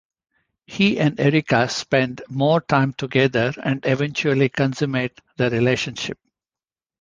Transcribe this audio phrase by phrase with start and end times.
[0.65, 6.17] He and Erica spend more time together and eventually consummate their relationship.